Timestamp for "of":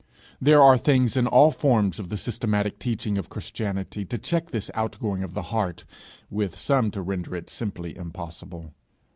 1.99-2.09, 3.19-3.29, 5.21-5.35